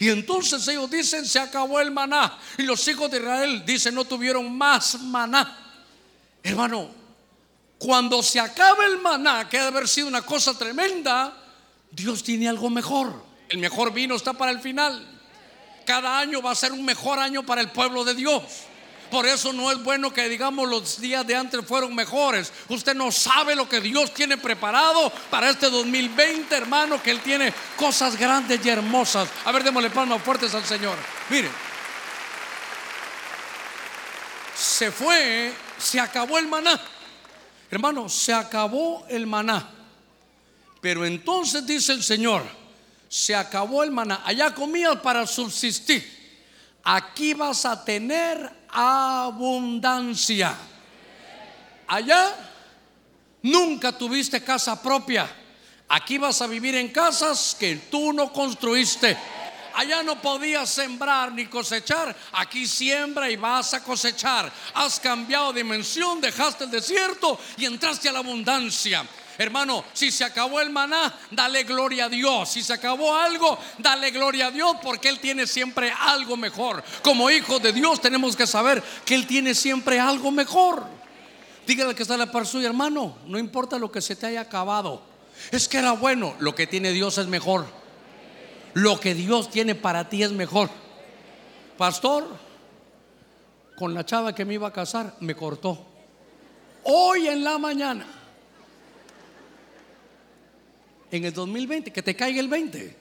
[0.00, 2.36] Y entonces ellos dicen, se acabó el maná.
[2.58, 5.56] Y los hijos de Israel dicen, no tuvieron más maná.
[6.42, 7.05] Hermano,
[7.78, 11.36] cuando se acabe el maná, que ha de haber sido una cosa tremenda,
[11.90, 13.22] Dios tiene algo mejor.
[13.48, 15.06] El mejor vino está para el final.
[15.84, 18.42] Cada año va a ser un mejor año para el pueblo de Dios.
[19.10, 22.52] Por eso no es bueno que digamos los días de antes fueron mejores.
[22.68, 27.52] Usted no sabe lo que Dios tiene preparado para este 2020, hermano, que Él tiene
[27.76, 29.28] cosas grandes y hermosas.
[29.44, 30.96] A ver, démosle palmas fuertes al Señor.
[31.30, 31.48] Mire,
[34.56, 36.80] se fue, se acabó el maná.
[37.70, 39.70] Hermano, se acabó el maná.
[40.80, 42.44] Pero entonces dice el Señor,
[43.08, 44.22] se acabó el maná.
[44.24, 46.16] Allá comías para subsistir.
[46.84, 50.54] Aquí vas a tener abundancia.
[51.88, 52.34] Allá
[53.42, 55.28] nunca tuviste casa propia.
[55.88, 59.16] Aquí vas a vivir en casas que tú no construiste.
[59.76, 62.16] Allá no podías sembrar ni cosechar.
[62.32, 64.50] Aquí siembra y vas a cosechar.
[64.72, 69.06] Has cambiado dimensión, dejaste el desierto y entraste a la abundancia.
[69.36, 72.52] Hermano, si se acabó el maná, dale gloria a Dios.
[72.52, 76.82] Si se acabó algo, dale gloria a Dios porque Él tiene siempre algo mejor.
[77.02, 80.86] Como hijos de Dios tenemos que saber que Él tiene siempre algo mejor.
[81.66, 83.18] Dígale que está la par suya, hermano.
[83.26, 85.02] No importa lo que se te haya acabado.
[85.50, 86.34] Es que era bueno.
[86.38, 87.66] Lo que tiene Dios es mejor.
[88.76, 90.68] Lo que Dios tiene para ti es mejor.
[91.78, 92.28] Pastor,
[93.74, 95.82] con la chava que me iba a casar, me cortó.
[96.82, 98.06] Hoy en la mañana.
[101.10, 102.96] En el 2020, que te caiga el 20.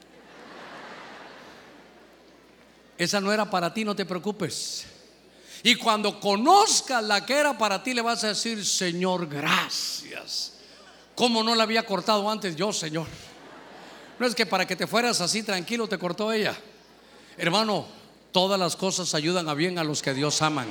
[2.98, 4.86] Esa no era para ti, no te preocupes.
[5.62, 10.54] Y cuando conozcas la que era para ti, le vas a decir, Señor, gracias.
[11.16, 13.08] ¿Cómo no la había cortado antes yo, Señor?
[14.20, 16.56] No es que para que te fueras así tranquilo te cortó ella.
[17.38, 17.86] Hermano,
[18.32, 20.68] todas las cosas ayudan a bien a los que Dios aman.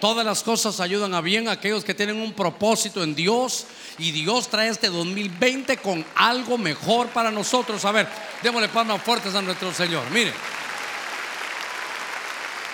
[0.00, 4.10] Todas las cosas ayudan a bien a aquellos que tienen un propósito en Dios y
[4.10, 7.84] Dios trae este 2020 con algo mejor para nosotros.
[7.84, 8.08] A ver,
[8.42, 10.02] démosle palmas fuertes a nuestro Señor.
[10.10, 10.32] Mire,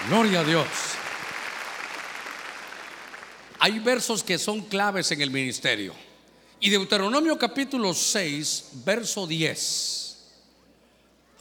[0.08, 0.66] gloria a Dios.
[3.60, 5.94] Hay versos que son claves en el ministerio.
[6.60, 10.16] Y Deuteronomio capítulo 6, verso 10.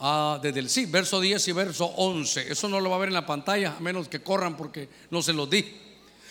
[0.00, 2.50] Ah, desde el sí, verso 10 y verso 11.
[2.50, 5.20] Eso no lo va a ver en la pantalla, a menos que corran porque no
[5.20, 5.76] se los di.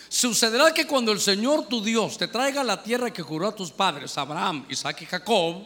[0.08, 3.70] Sucederá que cuando el Señor tu Dios te traiga la tierra que juró a tus
[3.70, 5.62] padres, Abraham, Isaac y Jacob,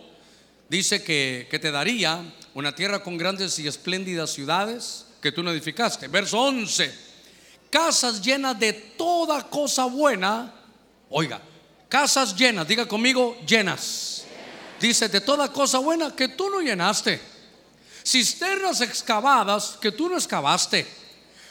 [0.68, 5.50] dice que, que te daría una tierra con grandes y espléndidas ciudades que tú no
[5.50, 6.08] edificaste.
[6.08, 7.14] Verso 11
[7.74, 10.54] casas llenas de toda cosa buena.
[11.10, 11.40] Oiga,
[11.88, 14.24] casas llenas, diga conmigo, llenas.
[14.80, 17.20] Dice, de toda cosa buena que tú no llenaste.
[18.04, 20.86] Cisternas excavadas que tú no excavaste.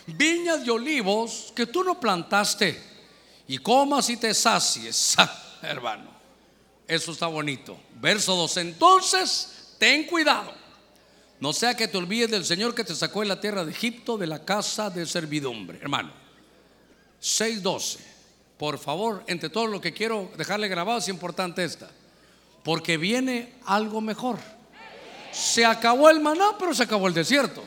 [0.05, 2.79] Viñas de olivos que tú no plantaste.
[3.47, 5.15] Y comas y te sacies,
[5.61, 6.11] hermano.
[6.87, 7.79] Eso está bonito.
[7.95, 8.57] Verso 2.
[8.57, 10.53] Entonces, ten cuidado.
[11.39, 14.17] No sea que te olvides del Señor que te sacó de la tierra de Egipto,
[14.17, 15.79] de la casa de servidumbre.
[15.81, 16.11] Hermano,
[17.21, 17.97] 6.12.
[18.57, 21.89] Por favor, entre todo lo que quiero dejarle grabado es importante esta.
[22.63, 24.37] Porque viene algo mejor.
[25.31, 27.63] Se acabó el maná, pero se acabó el desierto.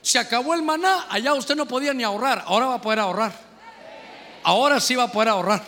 [0.00, 2.44] Se acabó el maná, allá usted no podía ni ahorrar.
[2.46, 3.32] Ahora va a poder ahorrar.
[4.42, 5.62] Ahora sí va a poder ahorrar.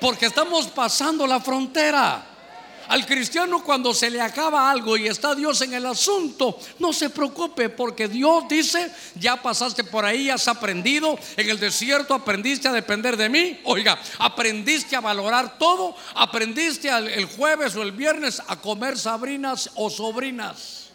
[0.00, 2.35] Porque estamos pasando la frontera.
[2.88, 7.10] Al cristiano cuando se le acaba algo y está Dios en el asunto, no se
[7.10, 12.72] preocupe porque Dios dice, ya pasaste por ahí, has aprendido, en el desierto aprendiste a
[12.72, 18.56] depender de mí, oiga, aprendiste a valorar todo, aprendiste el jueves o el viernes a
[18.56, 20.90] comer sabrinas o sobrinas.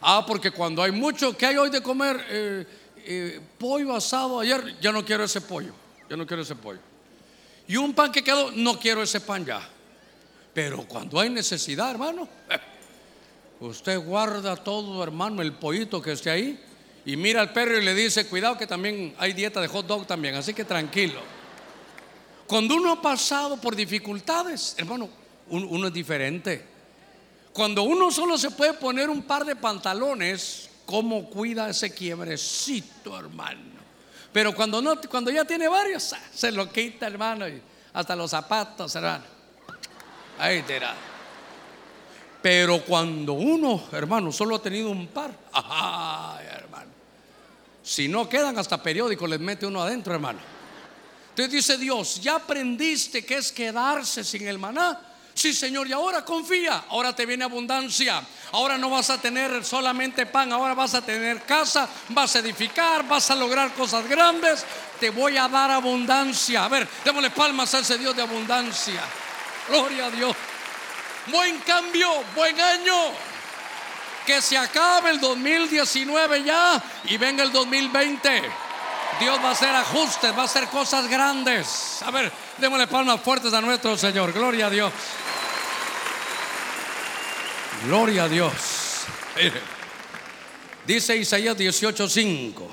[0.00, 2.66] Ah, porque cuando hay mucho que hay hoy de comer, eh,
[3.04, 5.72] eh, pollo asado ayer, ya no quiero ese pollo,
[6.08, 6.80] ya no quiero ese pollo.
[7.66, 9.60] Y un pan que quedó, no quiero ese pan ya.
[10.58, 12.28] Pero cuando hay necesidad, hermano,
[13.60, 16.60] usted guarda todo, hermano, el pollito que esté ahí
[17.06, 20.04] y mira al perro y le dice, cuidado que también hay dieta de hot dog
[20.04, 21.20] también, así que tranquilo.
[22.48, 25.08] Cuando uno ha pasado por dificultades, hermano,
[25.50, 26.66] uno, es diferente.
[27.52, 33.78] Cuando uno solo se puede poner un par de pantalones, ¿cómo cuida ese quiebrecito, hermano?
[34.32, 38.92] Pero cuando, no, cuando ya tiene varios, se lo quita, hermano, y hasta los zapatos,
[38.96, 39.37] hermano.
[40.38, 40.94] Ahí dirá.
[42.40, 46.90] Pero cuando uno, hermano, solo ha tenido un par, ay, hermano.
[47.82, 50.38] Si no quedan hasta periódicos, les mete uno adentro, hermano.
[51.30, 55.00] Entonces dice Dios, ya aprendiste que es quedarse sin el maná.
[55.34, 58.20] Sí, Señor, y ahora confía, ahora te viene abundancia.
[58.50, 63.06] Ahora no vas a tener solamente pan, ahora vas a tener casa, vas a edificar,
[63.06, 64.64] vas a lograr cosas grandes.
[64.98, 66.64] Te voy a dar abundancia.
[66.64, 69.00] A ver, démosle palmas a ese Dios de abundancia.
[69.68, 70.34] Gloria a Dios.
[71.26, 72.94] Buen cambio, buen año.
[74.26, 78.42] Que se acabe el 2019 ya y venga el 2020.
[79.20, 82.02] Dios va a hacer ajustes, va a hacer cosas grandes.
[82.02, 84.32] A ver, démosle palmas fuertes a nuestro Señor.
[84.32, 84.92] Gloria a Dios.
[87.84, 88.52] Gloria a Dios.
[90.86, 92.68] Dice Isaías 18:5.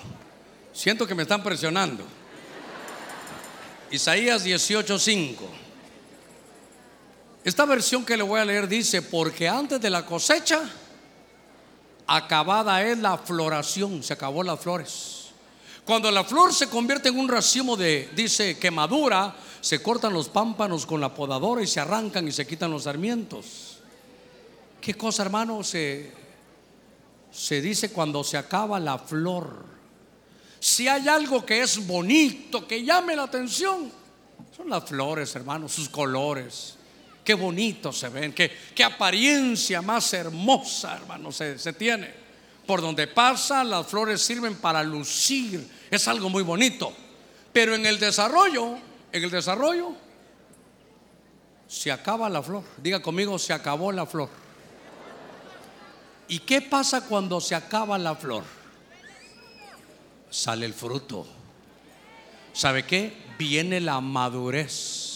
[0.73, 2.05] Siento que me están presionando.
[3.91, 5.64] Isaías 18:5.
[7.45, 10.67] Esta versión que le voy a leer dice, porque antes de la cosecha,
[12.07, 15.27] acabada es la floración, se acabó las flores.
[15.85, 20.87] Cuando la flor se convierte en un racimo de, dice, quemadura, se cortan los pámpanos
[20.87, 23.77] con la podadora y se arrancan y se quitan los sarmientos.
[24.81, 25.63] ¿Qué cosa, hermano?
[25.63, 26.11] Se,
[27.31, 29.65] se dice cuando se acaba la flor.
[30.59, 33.91] Si hay algo que es bonito, que llame la atención,
[34.57, 36.74] son las flores, hermano, sus colores
[37.25, 42.13] Qué bonito se ven, qué, qué apariencia más hermosa, hermano, se, se tiene.
[42.67, 45.67] Por donde pasa, las flores sirven para lucir.
[45.89, 46.93] Es algo muy bonito.
[47.51, 48.77] Pero en el desarrollo,
[49.11, 49.93] en el desarrollo,
[51.67, 52.63] se acaba la flor.
[52.77, 54.29] Diga conmigo, se acabó la flor.
[56.27, 58.43] ¿Y qué pasa cuando se acaba la flor?
[60.29, 61.25] Sale el fruto.
[62.53, 63.13] ¿Sabe qué?
[63.39, 65.14] Viene la madurez.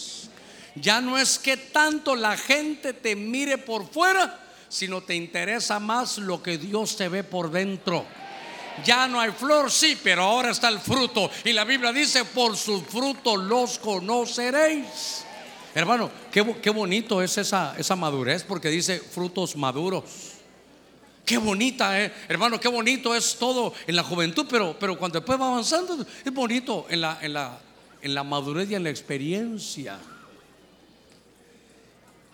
[0.81, 4.39] Ya no es que tanto la gente te mire por fuera,
[4.69, 8.05] sino te interesa más lo que Dios te ve por dentro.
[8.85, 11.29] Ya no hay flor, sí, pero ahora está el fruto.
[11.43, 15.25] Y la Biblia dice, por su fruto los conoceréis.
[15.75, 20.03] Hermano, qué, bonito es esa, esa madurez, porque dice frutos maduros.
[21.25, 22.11] Qué bonita, eh.
[22.27, 26.33] hermano, qué bonito es todo en la juventud, pero, pero cuando después va avanzando, es
[26.33, 27.59] bonito en la, en, la,
[28.01, 29.99] en la madurez y en la experiencia.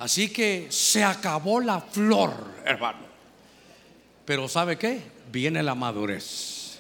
[0.06, 2.32] Así que se acabó la flor,
[2.64, 3.00] hermano.
[4.24, 5.02] Pero ¿sabe qué?
[5.32, 6.78] Viene la madurez.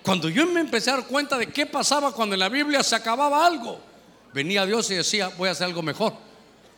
[0.00, 2.94] Cuando yo me empecé a dar cuenta de qué pasaba cuando en la Biblia se
[2.94, 3.80] acababa algo,
[4.32, 6.12] venía Dios y decía, voy a hacer algo mejor.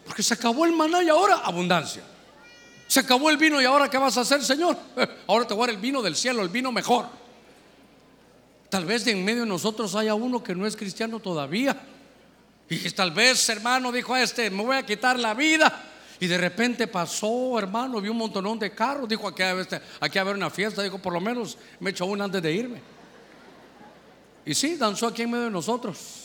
[0.06, 2.02] Porque se acabó el maná y ahora abundancia.
[2.86, 4.78] Se acabó el vino y ahora ¿qué vas a hacer, Señor?
[5.26, 7.08] Ahora te voy a dar el vino del cielo, el vino mejor.
[8.70, 11.78] Tal vez de en medio de nosotros haya uno que no es cristiano todavía.
[12.68, 15.90] Y tal vez, hermano, dijo a este, me voy a quitar la vida.
[16.20, 19.08] Y de repente pasó, hermano, vi un montonón de carros.
[19.08, 19.42] Dijo, aquí,
[20.00, 20.82] aquí a haber una fiesta.
[20.82, 22.80] Dijo, por lo menos me echo una antes de irme.
[24.46, 26.23] Y sí, danzó aquí en medio de nosotros.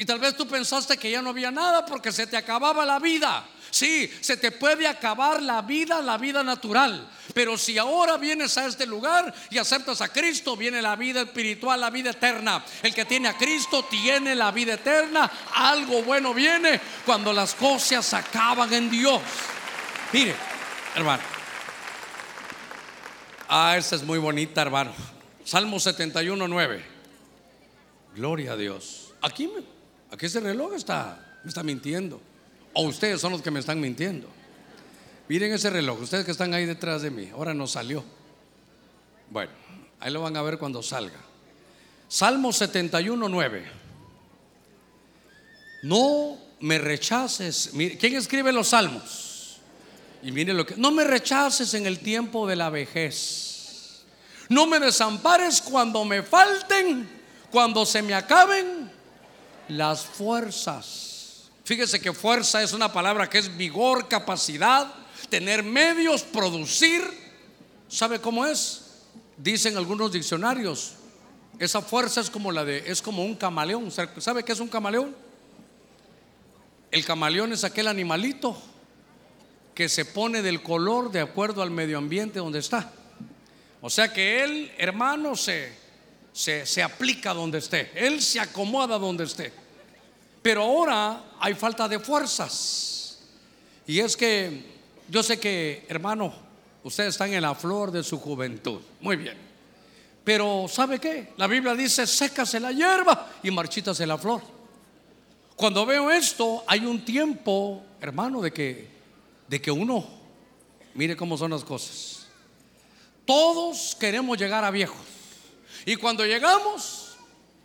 [0.00, 2.98] Y tal vez tú pensaste que ya no había nada porque se te acababa la
[2.98, 3.44] vida.
[3.70, 7.06] Sí, se te puede acabar la vida, la vida natural.
[7.34, 11.78] Pero si ahora vienes a este lugar y aceptas a Cristo, viene la vida espiritual,
[11.78, 12.64] la vida eterna.
[12.82, 15.30] El que tiene a Cristo tiene la vida eterna.
[15.52, 19.20] Algo bueno viene cuando las cosas acaban en Dios.
[20.14, 20.34] Mire,
[20.94, 21.22] hermano.
[23.50, 24.94] Ah, esta es muy bonita, hermano.
[25.44, 26.84] Salmo 71, 9.
[28.14, 29.12] Gloria a Dios.
[29.20, 29.46] Aquí,
[30.10, 32.20] aquí ese reloj está, me está mintiendo.
[32.72, 34.28] O ustedes son los que me están mintiendo.
[35.28, 37.30] Miren ese reloj, ustedes que están ahí detrás de mí.
[37.32, 38.04] Ahora no salió.
[39.30, 39.52] Bueno,
[40.00, 41.18] ahí lo van a ver cuando salga.
[42.08, 43.64] Salmo 71, 9.
[45.82, 47.70] No me rechaces.
[47.98, 49.58] ¿Quién escribe los salmos?
[50.22, 50.76] Y miren lo que.
[50.76, 54.02] No me rechaces en el tiempo de la vejez.
[54.48, 57.08] No me desampares cuando me falten,
[57.50, 58.90] cuando se me acaben
[59.70, 61.50] las fuerzas.
[61.64, 64.92] Fíjese que fuerza es una palabra que es vigor, capacidad,
[65.28, 67.02] tener medios, producir.
[67.88, 68.82] ¿Sabe cómo es?
[69.36, 70.94] Dicen algunos diccionarios.
[71.58, 73.90] Esa fuerza es como la de es como un camaleón.
[73.90, 75.14] ¿Sabe qué es un camaleón?
[76.90, 78.60] El camaleón es aquel animalito
[79.74, 82.92] que se pone del color de acuerdo al medio ambiente donde está.
[83.80, 85.72] O sea que él, hermano, se,
[86.32, 87.90] se, se aplica donde esté.
[87.94, 89.59] Él se acomoda donde esté.
[90.42, 93.18] Pero ahora hay falta de fuerzas.
[93.86, 94.64] Y es que
[95.08, 96.32] yo sé que, hermano,
[96.84, 98.80] ustedes están en la flor de su juventud.
[99.00, 99.36] Muy bien.
[100.24, 101.32] Pero ¿sabe qué?
[101.36, 104.42] La Biblia dice, sécase la hierba y marchítase la flor.
[105.56, 108.88] Cuando veo esto, hay un tiempo, hermano, de que,
[109.48, 110.06] de que uno,
[110.94, 112.28] mire cómo son las cosas.
[113.26, 115.00] Todos queremos llegar a viejos.
[115.84, 117.16] Y cuando llegamos,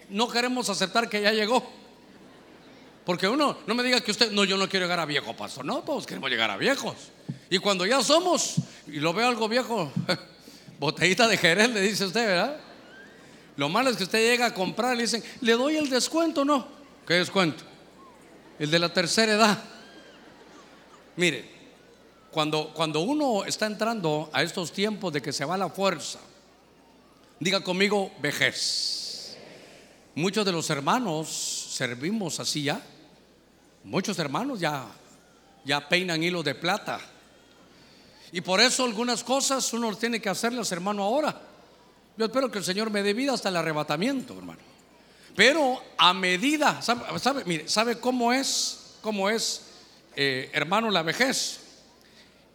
[0.09, 1.63] no queremos aceptar que ya llegó.
[3.05, 5.63] Porque uno, no me diga que usted, no, yo no quiero llegar a viejo, pastor.
[5.63, 6.95] No, todos queremos llegar a viejos.
[7.49, 8.55] Y cuando ya somos,
[8.87, 9.91] y lo veo algo viejo,
[10.79, 12.57] botellita de Jerez, le dice usted, ¿verdad?
[13.57, 16.43] Lo malo es que usted llega a comprar y le dicen, ¿le doy el descuento
[16.43, 16.67] no?
[17.07, 17.63] ¿Qué descuento?
[18.57, 19.63] El de la tercera edad.
[21.15, 21.47] Mire,
[22.31, 26.19] cuando, cuando uno está entrando a estos tiempos de que se va la fuerza,
[27.39, 29.37] diga conmigo vejez.
[30.15, 31.29] Muchos de los hermanos
[31.69, 32.81] servimos así ya.
[33.85, 34.87] Muchos hermanos ya,
[35.87, 36.99] peinan hilos de plata.
[38.31, 41.39] Y por eso algunas cosas uno tiene que hacerlas, hermano, ahora.
[42.17, 44.59] Yo espero que el Señor me dé vida hasta el arrebatamiento, hermano.
[45.35, 48.95] Pero a medida, ¿sabe, Mire, ¿sabe cómo es?
[49.01, 49.61] ¿Cómo es,
[50.15, 51.59] eh, hermano, la vejez?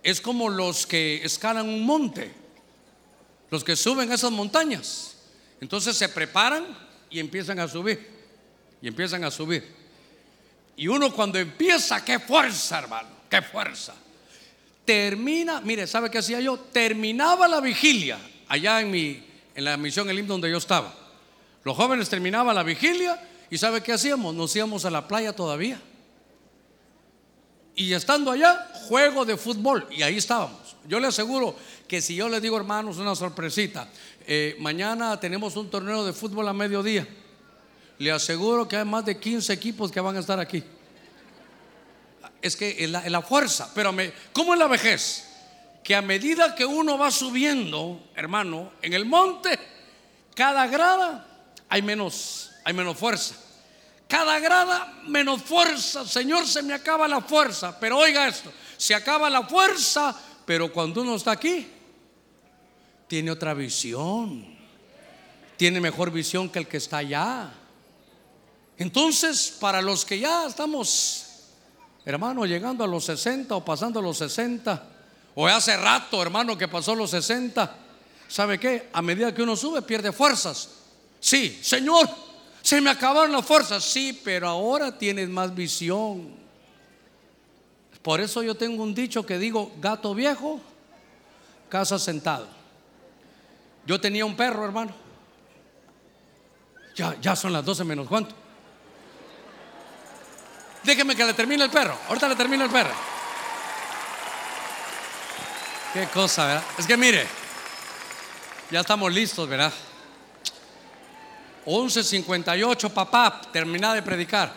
[0.03, 2.33] Es como los que escalan un monte,
[3.51, 5.15] los que suben esas montañas.
[5.61, 6.67] Entonces se preparan
[7.09, 8.05] y empiezan a subir.
[8.83, 9.80] Y empiezan a subir.
[10.77, 13.95] Y uno cuando empieza, qué fuerza, hermano, qué fuerza.
[14.85, 16.59] Termina, mire, ¿sabe qué hacía yo?
[16.59, 18.19] Terminaba la vigilia
[18.49, 19.23] allá en, mi,
[19.55, 20.95] en la misión Elim donde yo estaba.
[21.65, 24.35] Los jóvenes terminaban la vigilia y ¿sabe qué hacíamos?
[24.35, 25.81] Nos íbamos a la playa todavía.
[27.75, 29.87] Y estando allá, juego de fútbol.
[29.91, 30.77] Y ahí estábamos.
[30.87, 31.55] Yo le aseguro
[31.87, 33.89] que si yo les digo, hermanos, una sorpresita,
[34.27, 37.07] eh, mañana tenemos un torneo de fútbol a mediodía.
[38.01, 40.65] Le aseguro que hay más de 15 equipos que van a estar aquí.
[42.41, 45.29] Es que es la, fuerza, pero me, ¿cómo es la vejez?
[45.85, 49.59] Que a medida que uno va subiendo, hermano, en el monte,
[50.35, 51.27] cada grada
[51.69, 53.35] hay menos, hay menos fuerza.
[54.09, 56.07] Cada grada menos fuerza.
[56.07, 57.79] Señor, se me acaba la fuerza.
[57.79, 61.69] Pero oiga esto, se acaba la fuerza, pero cuando uno está aquí,
[63.07, 64.57] tiene otra visión.
[65.59, 67.60] Tiene mejor visión que el que está allá.
[68.81, 71.27] Entonces, para los que ya estamos,
[72.03, 74.83] hermano, llegando a los 60 o pasando a los 60,
[75.35, 77.77] o hace rato, hermano, que pasó los 60,
[78.27, 78.89] ¿sabe qué?
[78.95, 80.71] A medida que uno sube, pierde fuerzas.
[81.21, 82.09] Sí, Señor,
[82.63, 83.85] se me acabaron las fuerzas.
[83.85, 86.31] Sí, pero ahora tienes más visión.
[88.01, 90.59] Por eso yo tengo un dicho que digo, gato viejo,
[91.69, 92.49] casa sentado.
[93.85, 94.95] Yo tenía un perro, hermano.
[96.97, 98.40] Ya, ya son las 12 menos cuánto.
[100.83, 101.97] Déjeme que le termine el perro.
[102.09, 102.95] Ahorita le termino el perro.
[105.93, 106.65] Qué cosa, ¿verdad?
[106.79, 107.27] Es que mire,
[108.71, 109.73] ya estamos listos, ¿verdad?
[111.67, 114.53] 11.58, papá, termina de predicar.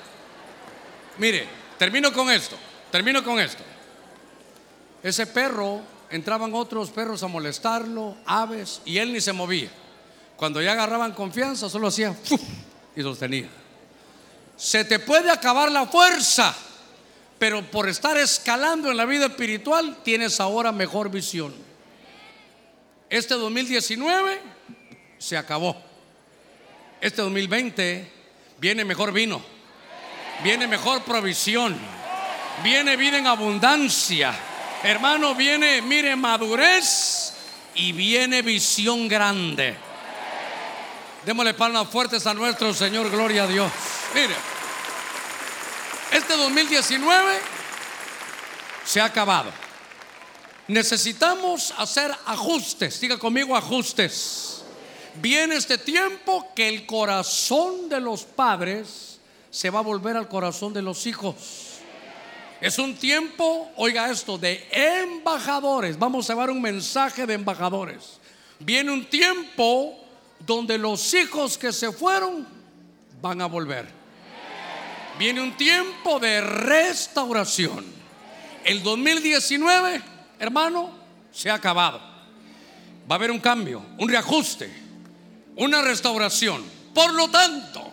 [1.18, 1.48] Mire,
[1.78, 2.56] termino con esto,
[2.92, 3.64] termino con esto.
[5.02, 9.70] Ese perro, entraban otros perros a molestarlo, aves, y él ni se movía.
[10.38, 12.16] Cuando ya agarraban confianza, solo hacía
[12.96, 13.50] y sostenía.
[14.56, 16.56] Se te puede acabar la fuerza,
[17.40, 21.54] pero por estar escalando en la vida espiritual tienes ahora mejor visión.
[23.10, 24.40] Este 2019
[25.18, 25.76] se acabó.
[27.02, 28.12] Este 2020
[28.60, 29.42] viene mejor vino,
[30.44, 31.78] viene mejor provisión,
[32.64, 34.34] viene vida en abundancia.
[34.84, 37.34] Hermano, viene, mire, madurez
[37.76, 39.76] y viene visión grande.
[41.26, 43.72] Démosle palmas fuertes a nuestro Señor, gloria a Dios.
[44.14, 44.36] Mire,
[46.12, 47.40] este 2019
[48.84, 49.50] se ha acabado.
[50.68, 53.00] Necesitamos hacer ajustes.
[53.00, 54.64] Diga conmigo ajustes.
[55.16, 59.20] Viene este tiempo que el corazón de los padres
[59.50, 61.36] se va a volver al corazón de los hijos.
[62.60, 65.98] Es un tiempo, oiga esto, de embajadores.
[65.98, 68.20] Vamos a llevar un mensaje de embajadores.
[68.60, 70.04] Viene un tiempo
[70.46, 72.48] donde los hijos que se fueron
[73.22, 73.88] van a volver.
[75.18, 77.86] Viene un tiempo de restauración.
[78.66, 80.02] El 2019,
[80.40, 80.92] hermano,
[81.32, 82.00] se ha acabado.
[82.00, 84.72] Va a haber un cambio, un reajuste,
[85.58, 86.64] una restauración.
[86.94, 87.92] Por lo tanto,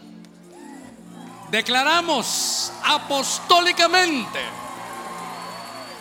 [1.50, 4.40] declaramos apostólicamente,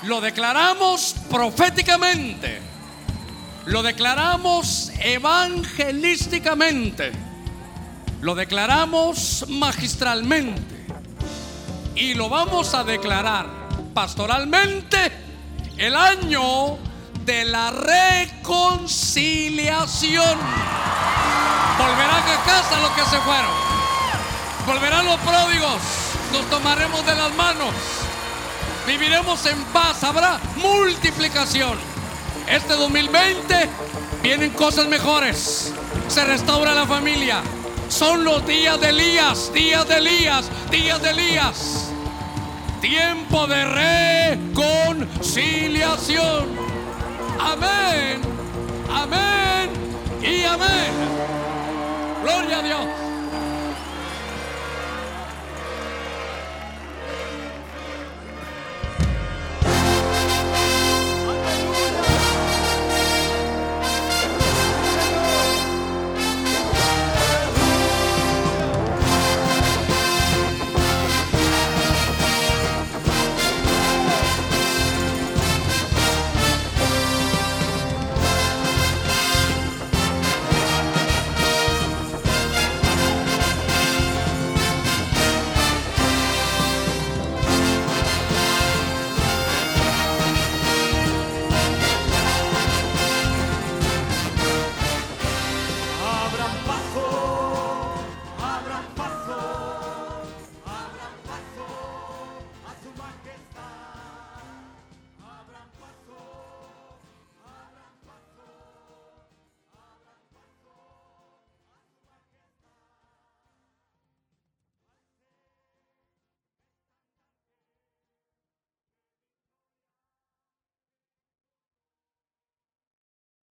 [0.03, 2.68] lo declaramos proféticamente
[3.69, 7.11] lo declaramos evangelísticamente.
[8.19, 10.87] Lo declaramos magistralmente.
[11.95, 13.45] Y lo vamos a declarar
[13.93, 15.11] pastoralmente
[15.77, 16.79] el año
[17.25, 20.39] de la reconciliación.
[21.77, 23.53] Volverán a casa los que se fueron.
[24.65, 25.79] Volverán los pródigos.
[26.33, 27.75] Nos tomaremos de las manos.
[28.87, 30.03] Viviremos en paz.
[30.03, 31.98] Habrá multiplicación.
[32.49, 33.69] Este 2020
[34.23, 35.71] vienen cosas mejores.
[36.07, 37.43] Se restaura la familia.
[37.89, 41.91] Son los días de Elías, días de Elías, días de Elías.
[42.81, 46.57] Tiempo de reconciliación.
[47.39, 48.19] Amén,
[48.91, 49.69] amén
[50.21, 50.91] y amén.
[52.23, 53.08] Gloria a Dios.